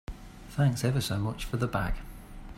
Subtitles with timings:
[0.49, 1.93] Thanks ever so much for the bag.